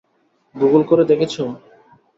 [0.55, 1.43] Google করে দেখেছো?